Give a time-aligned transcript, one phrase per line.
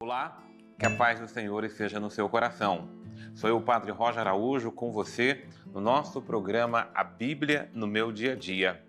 [0.00, 0.42] Olá,
[0.78, 2.88] que a paz do Senhor esteja no seu coração.
[3.34, 8.32] Sou eu, Padre Roger Araújo, com você no nosso programa A Bíblia no Meu Dia
[8.32, 8.82] a Dia.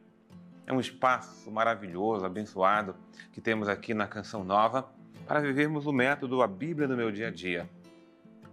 [0.65, 2.95] É um espaço maravilhoso, abençoado,
[3.33, 4.89] que temos aqui na Canção Nova
[5.27, 7.69] para vivermos o método A Bíblia no Meu Dia a Dia.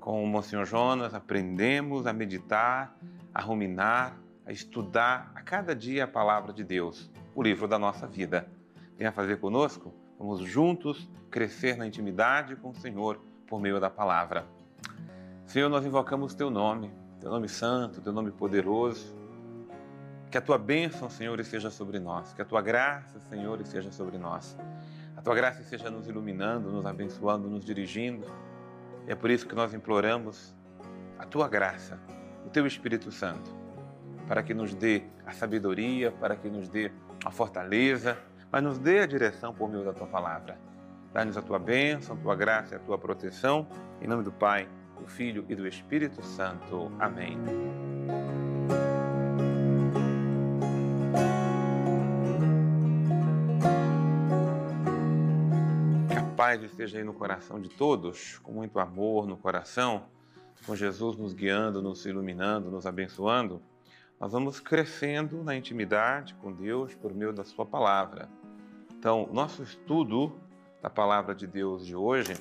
[0.01, 2.97] Com o Monsenhor Jonas, aprendemos a meditar,
[3.33, 8.07] a ruminar, a estudar a cada dia a palavra de Deus, o livro da nossa
[8.07, 8.49] vida.
[8.97, 9.93] Venha fazer conosco?
[10.19, 14.47] Vamos juntos crescer na intimidade com o Senhor por meio da palavra.
[15.45, 19.15] Senhor, nós invocamos teu nome, teu nome santo, teu nome poderoso.
[20.31, 22.33] Que a tua bênção, Senhor, esteja sobre nós.
[22.33, 24.57] Que a tua graça, Senhor, esteja sobre nós.
[25.17, 28.27] A tua graça esteja nos iluminando, nos abençoando, nos dirigindo.
[29.07, 30.55] E é por isso que nós imploramos
[31.19, 31.99] a tua graça,
[32.45, 33.51] o teu Espírito Santo,
[34.27, 36.91] para que nos dê a sabedoria, para que nos dê
[37.25, 38.19] a fortaleza,
[38.51, 40.59] mas nos dê a direção por meio da tua palavra.
[41.13, 43.67] Dá-nos a tua bênção, a tua graça e a tua proteção.
[44.01, 46.93] Em nome do Pai, do Filho e do Espírito Santo.
[46.99, 47.39] Amém.
[56.09, 60.05] Que a paz esteja aí no coração de todos, com muito amor no coração,
[60.67, 63.63] com Jesus nos guiando, nos iluminando, nos abençoando
[64.19, 68.31] nós vamos crescendo na intimidade com Deus por meio da Sua palavra.
[69.07, 70.33] Então, nosso estudo
[70.83, 72.37] da palavra de Deus de hoje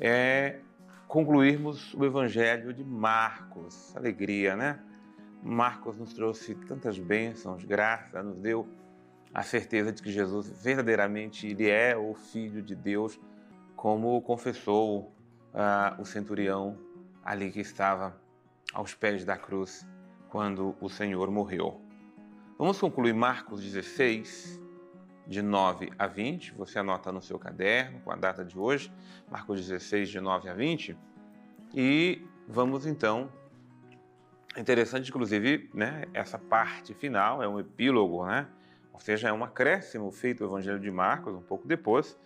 [0.00, 0.58] é
[1.06, 3.94] concluirmos o Evangelho de Marcos.
[3.94, 4.82] Alegria, né?
[5.42, 8.66] Marcos nos trouxe tantas bênçãos, graça, nos deu
[9.34, 13.20] a certeza de que Jesus verdadeiramente ele é o Filho de Deus,
[13.76, 15.12] como confessou
[15.52, 16.78] uh, o centurião
[17.22, 18.18] ali que estava
[18.72, 19.86] aos pés da cruz
[20.30, 21.82] quando o Senhor morreu.
[22.56, 24.67] Vamos concluir Marcos 16,
[25.28, 26.54] de 9 a 20.
[26.54, 28.90] Você anota no seu caderno com a data de hoje,
[29.30, 30.96] Marcos 16, de 9 a 20.
[31.74, 33.30] E vamos então.
[34.56, 38.48] Interessante, inclusive, né, essa parte final é um epílogo, né?
[38.92, 42.18] Ou seja, é um acréscimo feito ao Evangelho de Marcos, um pouco depois,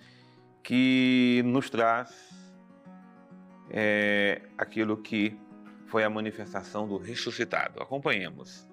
[0.62, 2.54] que nos traz
[3.68, 5.38] é, aquilo que
[5.86, 7.82] foi a manifestação do ressuscitado.
[7.82, 8.71] Acompanhemos.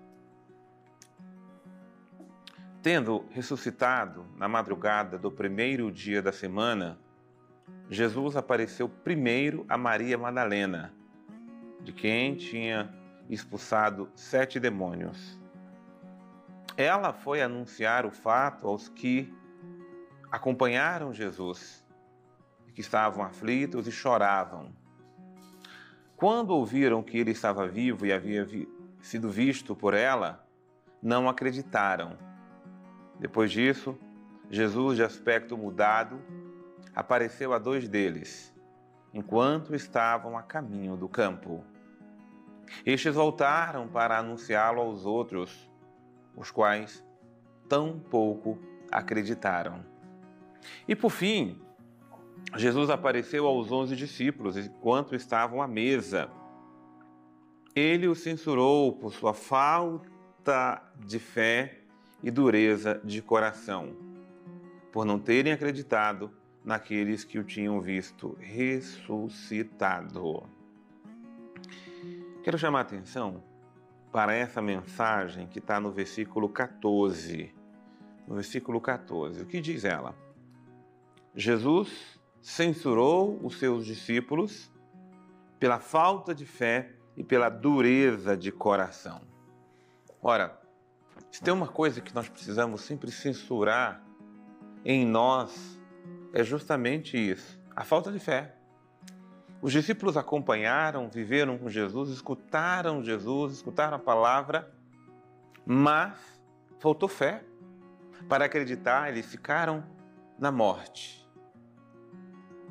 [2.82, 6.98] Tendo ressuscitado na madrugada do primeiro dia da semana,
[7.90, 10.94] Jesus apareceu primeiro a Maria Madalena,
[11.82, 12.90] de quem tinha
[13.30, 15.38] expulsado sete demônios.
[16.78, 19.34] Ela foi anunciar o fato aos que
[20.32, 21.86] acompanharam Jesus,
[22.74, 24.72] que estavam aflitos e choravam.
[26.16, 28.70] Quando ouviram que ele estava vivo e havia vi
[29.02, 30.46] sido visto por ela,
[31.02, 32.29] não acreditaram.
[33.20, 33.98] Depois disso,
[34.50, 36.20] Jesus, de aspecto mudado,
[36.96, 38.54] apareceu a dois deles,
[39.14, 41.64] enquanto estavam a caminho do campo.
[42.86, 45.70] Estes voltaram para anunciá-lo aos outros,
[46.36, 47.06] os quais
[47.68, 48.58] tão pouco
[48.92, 49.84] acreditaram.
[50.88, 51.62] E por fim,
[52.56, 56.30] Jesus apareceu aos onze discípulos enquanto estavam à mesa.
[57.76, 61.79] Ele os censurou por sua falta de fé
[62.22, 63.96] e dureza de coração,
[64.92, 66.32] por não terem acreditado
[66.64, 70.44] naqueles que o tinham visto ressuscitado.
[72.44, 73.44] Quero chamar a atenção
[74.12, 77.54] para essa mensagem que está no versículo 14.
[78.28, 80.16] No versículo 14, o que diz ela?
[81.36, 84.72] Jesus censurou os seus discípulos
[85.60, 89.22] pela falta de fé e pela dureza de coração.
[90.22, 90.59] Ora,
[91.32, 94.04] se tem uma coisa que nós precisamos sempre censurar
[94.84, 95.80] em nós,
[96.34, 98.56] é justamente isso: a falta de fé.
[99.62, 104.72] Os discípulos acompanharam, viveram com Jesus, escutaram Jesus, escutaram a palavra,
[105.66, 106.18] mas
[106.80, 107.44] faltou fé.
[108.28, 109.84] Para acreditar, eles ficaram
[110.38, 111.28] na morte.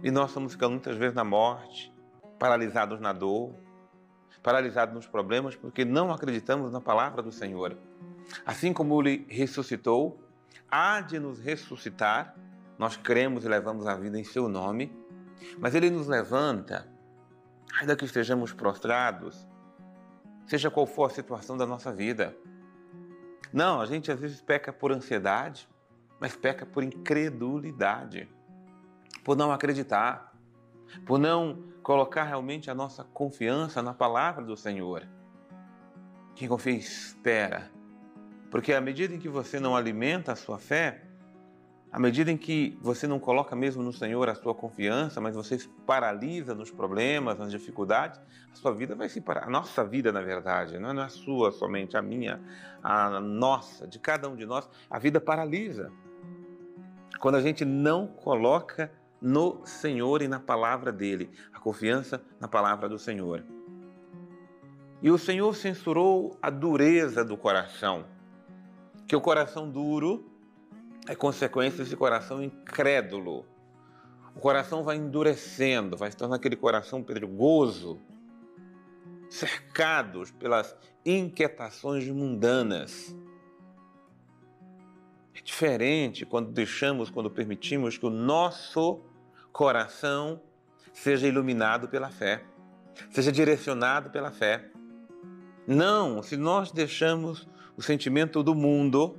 [0.02, 1.92] E nós estamos ficando muitas vezes na morte,
[2.38, 3.54] paralisados na dor,
[4.42, 7.76] paralisados nos problemas, porque não acreditamos na palavra do Senhor.
[8.44, 10.22] Assim como Ele ressuscitou,
[10.70, 12.34] há de nos ressuscitar,
[12.78, 14.92] nós cremos e levamos a vida em Seu nome,
[15.58, 16.88] mas Ele nos levanta,
[17.80, 19.46] ainda que estejamos prostrados,
[20.46, 22.36] seja qual for a situação da nossa vida.
[23.52, 25.68] Não, a gente às vezes peca por ansiedade,
[26.20, 28.28] mas peca por incredulidade
[29.28, 30.32] por não acreditar,
[31.04, 35.06] por não colocar realmente a nossa confiança na palavra do Senhor.
[36.34, 37.70] Quem confia espera,
[38.50, 41.02] porque à medida em que você não alimenta a sua fé,
[41.90, 45.58] à medida em que você não coloca mesmo no Senhor a sua confiança, mas você
[45.58, 48.20] se paralisa nos problemas, nas dificuldades,
[48.52, 49.44] a sua vida vai se parar.
[49.44, 52.40] A nossa vida, na verdade, não é a sua somente, a minha,
[52.82, 55.90] a nossa, de cada um de nós, a vida paralisa.
[57.18, 62.88] Quando a gente não coloca no Senhor e na palavra dele, a confiança na palavra
[62.88, 63.42] do Senhor.
[65.02, 68.04] E o Senhor censurou a dureza do coração,
[69.08, 70.30] que o coração duro
[71.08, 73.46] é consequência desse coração incrédulo.
[74.36, 77.98] O coração vai endurecendo, vai se tornar aquele coração perigoso,
[79.30, 83.16] cercados pelas inquietações mundanas.
[85.34, 89.00] É diferente quando deixamos, quando permitimos que o nosso
[89.50, 90.42] coração
[90.92, 92.44] seja iluminado pela fé,
[93.10, 94.70] seja direcionado pela fé.
[95.70, 99.18] Não, se nós deixamos o sentimento do mundo,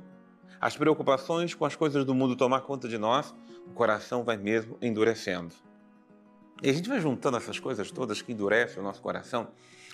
[0.60, 3.36] as preocupações com as coisas do mundo tomar conta de nós,
[3.68, 5.54] o coração vai mesmo endurecendo.
[6.64, 9.50] E a gente vai juntando essas coisas todas que endurecem o nosso coração.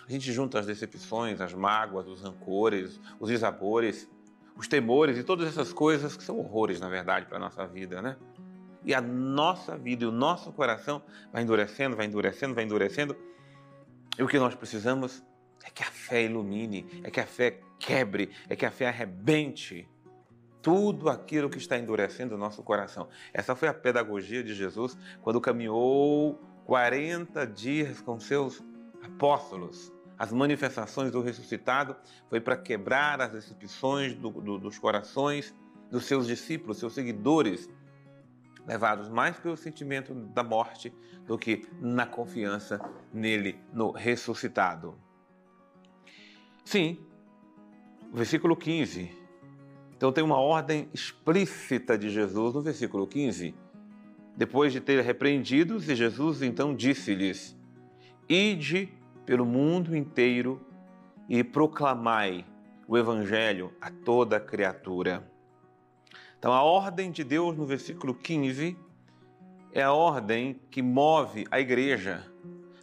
[0.08, 4.10] A gente junta as decepções, as mágoas, os rancores, os desabores,
[4.56, 8.02] os temores e todas essas coisas que são horrores, na verdade, para a nossa vida,
[8.02, 8.16] né?
[8.86, 11.02] E a nossa vida e o nosso coração
[11.34, 13.14] vai endurecendo, vai endurecendo, vai endurecendo.
[14.18, 15.22] E o que nós precisamos
[15.66, 19.90] é que a fé ilumine, é que a fé quebre, é que a fé arrebente
[20.62, 23.08] tudo aquilo que está endurecendo o nosso coração.
[23.34, 28.64] Essa foi a pedagogia de Jesus quando caminhou 40 dias com seus
[29.04, 29.92] apóstolos.
[30.18, 31.96] As manifestações do ressuscitado
[32.30, 35.54] foi para quebrar as decepções do, do, dos corações
[35.92, 37.70] dos seus discípulos, seus seguidores,
[38.66, 40.92] levados mais pelo sentimento da morte
[41.28, 42.82] do que na confiança
[43.14, 44.98] nele, no ressuscitado.
[46.66, 46.98] Sim,
[48.12, 49.26] versículo 15
[49.96, 53.56] então tem uma ordem explícita de Jesus no versículo 15.
[54.36, 57.58] Depois de ter repreendidos, Jesus então disse-lhes:
[58.28, 58.90] Ide
[59.26, 60.62] pelo mundo inteiro
[61.30, 62.46] e proclamai
[62.88, 65.26] o evangelho a toda criatura.
[66.38, 68.78] Então a ordem de Deus no versículo 15
[69.72, 72.30] é a ordem que move a igreja.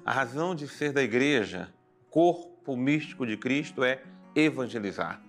[0.04, 1.72] A razão de ser da igreja,
[2.10, 4.02] corpo místico de Cristo, é
[4.34, 5.22] evangelizar,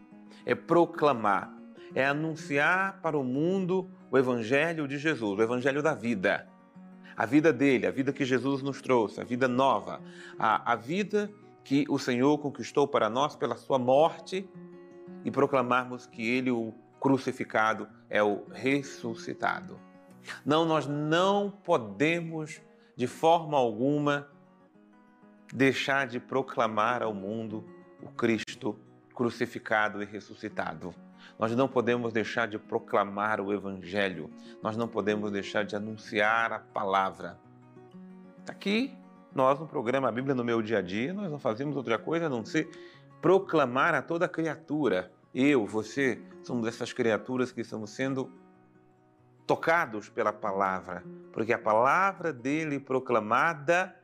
[0.46, 1.54] é proclamar,
[1.96, 6.48] é anunciar para o mundo o Evangelho de Jesus, o Evangelho da vida.
[7.16, 10.02] A vida dele, a vida que Jesus nos trouxe, a vida nova,
[10.38, 11.32] a, a vida
[11.64, 14.50] que o Senhor conquistou para nós pela sua morte
[15.24, 19.80] e proclamarmos que ele, o crucificado, é o ressuscitado.
[20.46, 22.62] Não, nós não podemos
[22.96, 24.28] de forma alguma
[25.54, 27.64] deixar de proclamar ao mundo
[28.02, 28.76] o Cristo
[29.14, 30.94] crucificado e ressuscitado.
[31.38, 34.32] Nós não podemos deixar de proclamar o Evangelho,
[34.64, 37.40] nós não podemos deixar de anunciar a palavra.
[38.50, 38.98] Aqui,
[39.34, 42.30] nós no programa Bíblia no Meu Dia a Dia, nós não fazemos outra coisa a
[42.30, 42.70] não ser
[43.22, 45.12] proclamar a toda criatura.
[45.34, 48.32] Eu, você, somos essas criaturas que estamos sendo
[49.46, 53.96] tocados pela palavra, porque a palavra dele proclamada,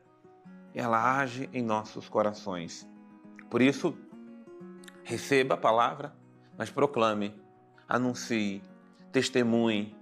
[0.74, 2.88] ela age em nossos corações.
[3.48, 3.96] Por isso,
[5.02, 6.14] receba a palavra,
[6.56, 7.34] mas proclame,
[7.88, 8.62] anuncie,
[9.10, 9.96] testemunhe.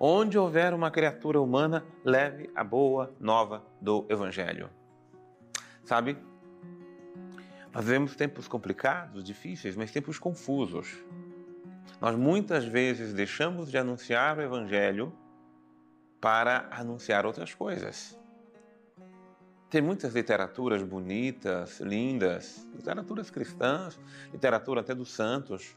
[0.00, 4.70] Onde houver uma criatura humana, leve a boa nova do Evangelho.
[5.84, 6.16] Sabe,
[7.72, 10.96] nós vivemos tempos complicados, difíceis, mas tempos confusos.
[12.00, 15.12] Nós muitas vezes deixamos de anunciar o Evangelho
[16.20, 18.18] para anunciar outras coisas.
[19.70, 24.00] Tem muitas literaturas bonitas, lindas, literaturas cristãs,
[24.32, 25.76] literatura até dos santos,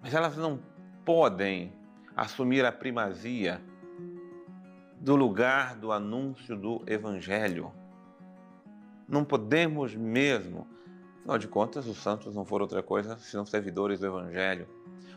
[0.00, 0.60] mas elas não
[1.04, 1.72] podem
[2.16, 3.60] assumir a primazia
[5.00, 7.72] do lugar do anúncio do Evangelho.
[9.08, 10.68] Não podemos mesmo.
[11.18, 14.68] Afinal de contas, os santos não foram outra coisa senão servidores do Evangelho.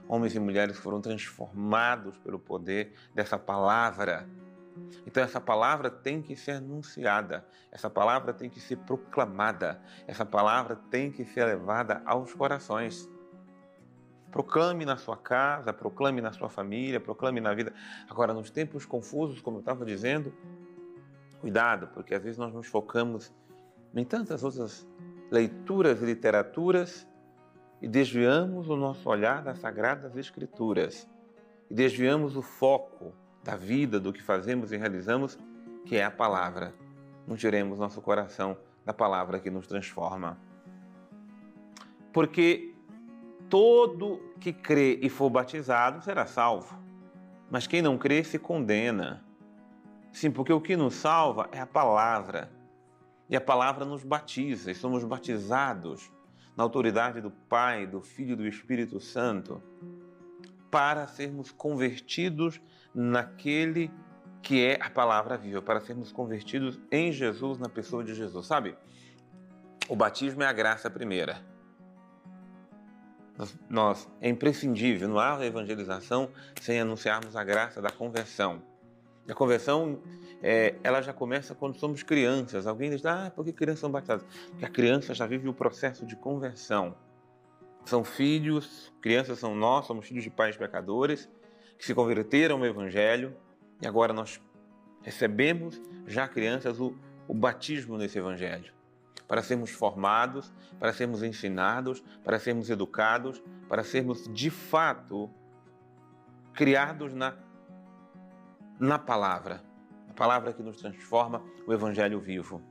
[0.07, 4.27] Homens e mulheres foram transformados pelo poder dessa palavra.
[5.05, 10.75] Então, essa palavra tem que ser anunciada, essa palavra tem que ser proclamada, essa palavra
[10.89, 13.09] tem que ser levada aos corações.
[14.31, 17.73] Proclame na sua casa, proclame na sua família, proclame na vida.
[18.09, 20.33] Agora, nos tempos confusos, como eu estava dizendo,
[21.39, 23.33] cuidado, porque às vezes nós nos focamos
[23.95, 24.85] em tantas outras
[25.31, 27.07] leituras e literaturas
[27.81, 31.07] e desviamos o nosso olhar das Sagradas Escrituras
[31.69, 33.13] e desviamos o foco
[33.45, 35.37] da vida, do que fazemos e realizamos,
[35.85, 36.73] que é a palavra.
[37.27, 40.35] Não tiremos nosso coração da palavra que nos transforma.
[42.11, 42.73] Porque
[43.47, 46.75] todo que crê e for batizado será salvo.
[47.49, 49.23] Mas quem não crê se condena.
[50.11, 52.51] Sim, porque o que nos salva é a palavra.
[53.29, 56.11] E a palavra nos batiza, e somos batizados
[56.57, 59.61] na autoridade do Pai, do Filho e do Espírito Santo,
[60.71, 62.61] para sermos convertidos
[62.95, 63.91] naquele
[64.41, 68.45] que é a palavra viva, para sermos convertidos em Jesus, na pessoa de Jesus.
[68.45, 68.75] Sabe?
[69.89, 71.41] O batismo é a graça primeira.
[73.69, 76.29] Nós, é imprescindível, não há evangelização
[76.61, 78.61] sem anunciarmos a graça da conversão.
[79.27, 79.99] A conversão,
[80.41, 82.67] é, ela já começa quando somos crianças.
[82.67, 84.25] Alguém diz, ah, por que crianças são batizadas?
[84.51, 86.95] Porque a criança já vive o processo de conversão.
[87.83, 91.29] São filhos, crianças são nós, somos filhos de pais pecadores,
[91.77, 93.35] que se converteram ao Evangelho,
[93.81, 94.41] e agora nós
[95.01, 96.95] recebemos, já crianças, o,
[97.27, 98.73] o batismo nesse Evangelho.
[99.27, 105.29] Para sermos formados, para sermos ensinados, para sermos educados, para sermos de fato
[106.53, 107.35] criados na
[108.79, 109.63] na palavra,
[110.09, 112.61] a palavra que nos transforma, o Evangelho vivo.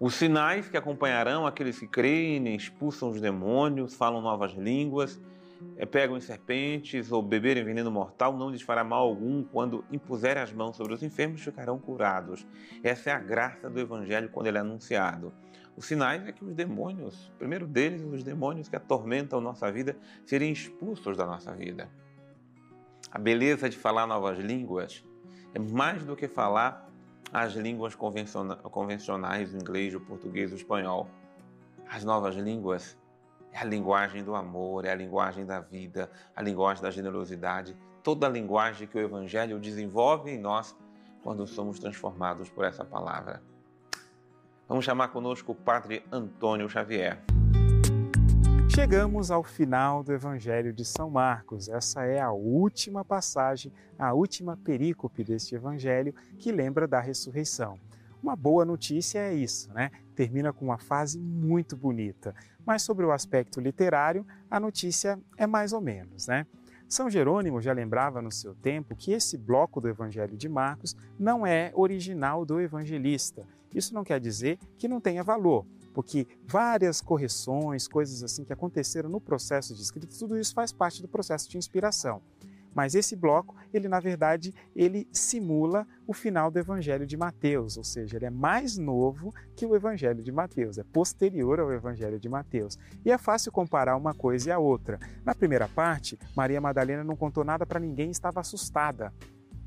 [0.00, 5.20] Os sinais que acompanharão aqueles que creem, expulsam os demônios, falam novas línguas,
[5.90, 9.42] pegam em serpentes ou beberem veneno mortal, não lhes fará mal algum.
[9.44, 12.46] Quando impuserem as mãos sobre os enfermos, ficarão curados.
[12.82, 15.32] Essa é a graça do Evangelho quando ele é anunciado.
[15.76, 19.96] Os sinais é que os demônios, primeiro deles, os demônios que atormentam nossa vida,
[20.26, 21.88] serem expulsos da nossa vida.
[23.10, 25.04] A beleza de falar novas línguas
[25.54, 26.90] é mais do que falar
[27.32, 31.08] as línguas convencionais, o inglês, o português, o espanhol.
[31.88, 32.98] As novas línguas
[33.52, 38.26] é a linguagem do amor, é a linguagem da vida, a linguagem da generosidade, toda
[38.26, 40.76] a linguagem que o Evangelho desenvolve em nós
[41.22, 43.42] quando somos transformados por essa palavra.
[44.68, 47.22] Vamos chamar conosco o Padre Antônio Xavier.
[48.74, 51.68] Chegamos ao final do Evangelho de São Marcos.
[51.68, 57.80] Essa é a última passagem, a última perícope deste Evangelho que lembra da ressurreição.
[58.22, 59.90] Uma boa notícia é isso, né?
[60.18, 62.34] Termina com uma fase muito bonita.
[62.66, 66.44] Mas sobre o aspecto literário, a notícia é mais ou menos, né?
[66.88, 71.46] São Jerônimo já lembrava no seu tempo que esse bloco do Evangelho de Marcos não
[71.46, 73.46] é original do evangelista.
[73.72, 75.64] Isso não quer dizer que não tenha valor
[75.98, 81.02] porque várias correções, coisas assim que aconteceram no processo de escrita, tudo isso faz parte
[81.02, 82.22] do processo de inspiração.
[82.78, 87.82] Mas esse bloco, ele na verdade, ele simula o final do Evangelho de Mateus, ou
[87.82, 92.28] seja, ele é mais novo que o Evangelho de Mateus, é posterior ao Evangelho de
[92.28, 92.78] Mateus.
[93.04, 94.96] E é fácil comparar uma coisa e a outra.
[95.24, 99.12] Na primeira parte, Maria Madalena não contou nada para ninguém, estava assustada.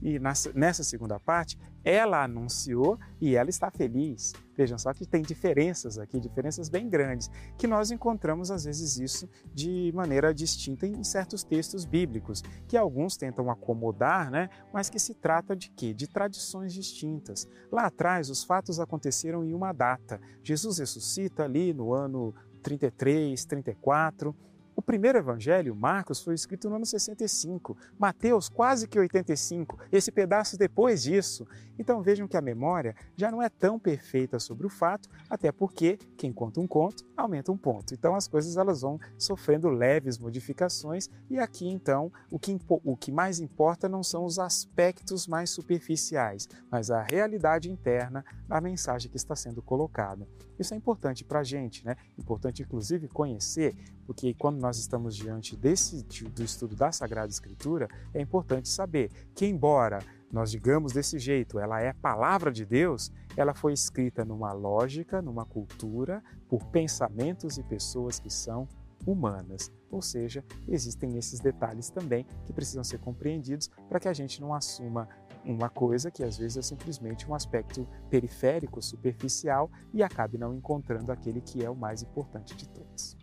[0.02, 4.34] E nessa segunda parte, ela anunciou e ela está feliz.
[4.56, 9.30] Vejam só que tem diferenças aqui, diferenças bem grandes, que nós encontramos às vezes isso
[9.54, 14.50] de maneira distinta em certos textos bíblicos, que alguns tentam acomodar, né?
[14.74, 15.94] mas que se trata de quê?
[15.94, 17.48] De tradições distintas.
[17.72, 20.20] Lá atrás, os fatos aconteceram em uma data.
[20.44, 24.36] Jesus ressuscita ali no ano 33, 34
[24.76, 30.58] o primeiro evangelho, Marcos, foi escrito no ano 65, Mateus quase que 85, esse pedaço
[30.58, 31.46] depois disso.
[31.78, 35.98] Então vejam que a memória já não é tão perfeita sobre o fato, até porque
[36.16, 37.94] quem conta um conto aumenta um ponto.
[37.94, 43.12] Então as coisas elas vão sofrendo leves modificações e aqui então o que, o que
[43.12, 49.18] mais importa não são os aspectos mais superficiais, mas a realidade interna da mensagem que
[49.18, 50.28] está sendo colocada.
[50.62, 51.96] Isso é importante para a gente, né?
[52.18, 53.76] Importante inclusive conhecer,
[54.06, 59.48] porque quando nós estamos diante desse do estudo da Sagrada Escritura, é importante saber que
[59.48, 60.00] embora
[60.32, 65.46] nós digamos desse jeito, ela é palavra de Deus, ela foi escrita numa lógica, numa
[65.46, 68.68] cultura, por pensamentos e pessoas que são
[69.06, 69.72] humanas.
[69.90, 74.54] Ou seja, existem esses detalhes também que precisam ser compreendidos para que a gente não
[74.54, 75.10] assuma
[75.44, 81.12] uma coisa que às vezes é simplesmente um aspecto periférico, superficial e acabe não encontrando
[81.12, 83.18] aquele que é o mais importante de todos.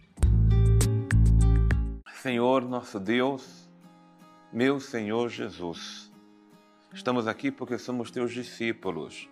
[2.23, 3.71] Senhor nosso Deus,
[4.53, 6.09] meu Senhor Jesus,
[6.93, 9.29] Estamos aqui porque somos teus discípulos,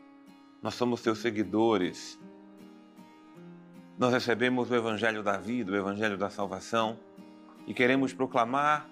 [0.63, 2.21] nós somos teus seguidores.
[3.99, 6.99] Nós recebemos o Evangelho da vida, o Evangelho da salvação
[7.67, 8.87] e queremos proclamar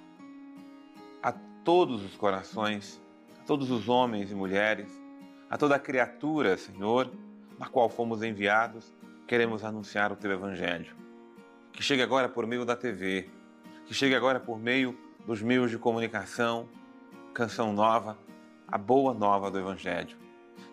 [1.22, 1.32] a
[1.62, 3.00] todos os corações,
[3.46, 4.88] todos os homens e mulheres,
[5.50, 7.10] a toda criatura, Senhor,
[7.58, 8.92] na qual fomos enviados,
[9.26, 10.94] queremos anunciar o teu Evangelho.
[11.72, 13.28] Que chegue agora por meio da TV,
[13.86, 14.96] que chegue agora por meio
[15.26, 16.68] dos meios de comunicação,
[17.32, 18.16] canção nova
[18.66, 20.16] a boa nova do Evangelho.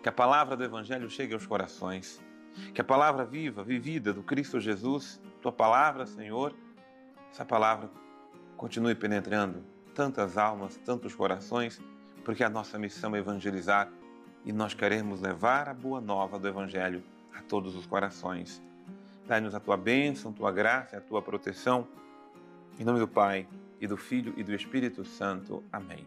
[0.02, 2.20] Que a palavra do Evangelho chegue aos corações.
[2.74, 6.54] Que a palavra viva, vivida do Cristo Jesus, tua palavra, Senhor,
[7.30, 7.88] essa palavra
[8.56, 9.62] continue penetrando
[9.94, 11.80] tantas almas, tantos corações,
[12.24, 13.90] porque a nossa missão é evangelizar
[14.44, 17.02] e nós queremos levar a boa nova do Evangelho
[17.34, 18.62] a todos os corações.
[19.26, 21.86] Dai-nos a tua bênção, tua graça a tua proteção.
[22.78, 23.46] Em nome do Pai,
[23.82, 25.64] e do Filho e do Espírito Santo.
[25.72, 26.06] Amém.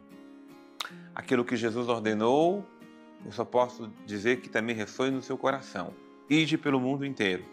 [1.14, 2.66] Aquilo que Jesus ordenou,
[3.26, 5.94] eu só posso dizer que também ressoe no seu coração.
[6.30, 7.44] Ide pelo mundo inteiro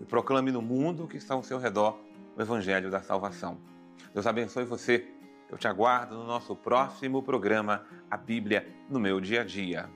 [0.00, 1.96] e proclame no mundo que está ao seu redor
[2.36, 3.56] o Evangelho da salvação.
[4.12, 5.06] Deus abençoe você.
[5.50, 9.88] Eu te aguardo no nosso próximo programa, A Bíblia no meu dia a dia.